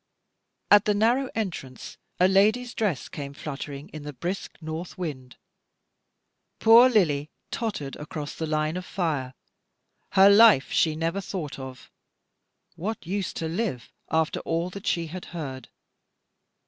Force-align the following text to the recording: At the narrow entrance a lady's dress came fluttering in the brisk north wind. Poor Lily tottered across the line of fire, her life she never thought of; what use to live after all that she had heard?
At 0.71 0.85
the 0.85 0.95
narrow 0.95 1.29
entrance 1.35 1.99
a 2.19 2.27
lady's 2.27 2.73
dress 2.73 3.07
came 3.07 3.35
fluttering 3.35 3.89
in 3.89 4.01
the 4.01 4.13
brisk 4.13 4.57
north 4.59 4.97
wind. 4.97 5.37
Poor 6.57 6.89
Lily 6.89 7.29
tottered 7.51 7.95
across 7.97 8.33
the 8.33 8.47
line 8.47 8.77
of 8.77 8.83
fire, 8.83 9.35
her 10.13 10.27
life 10.27 10.71
she 10.71 10.95
never 10.95 11.21
thought 11.21 11.59
of; 11.59 11.91
what 12.75 13.05
use 13.05 13.31
to 13.33 13.47
live 13.47 13.91
after 14.09 14.39
all 14.39 14.71
that 14.71 14.87
she 14.87 15.05
had 15.05 15.25
heard? 15.37 15.69